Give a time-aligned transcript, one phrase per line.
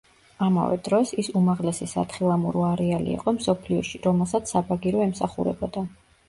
[0.43, 5.87] ამავე დროს, ის უმაღლესი სათხილამურო არეალი იყო მსოფლიოში, რომელსაც საბაგირო ემსახურებოდა.